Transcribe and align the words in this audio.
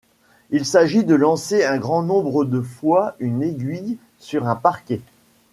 Il 0.49 0.65
s'agit 0.65 1.03
de 1.03 1.13
lancer 1.13 1.63
un 1.63 1.77
grand 1.77 2.01
nombre 2.01 2.43
de 2.43 2.59
fois 2.59 3.15
une 3.19 3.43
aiguille 3.43 3.99
sur 4.17 4.47
un 4.47 4.55
parquet. 4.55 5.01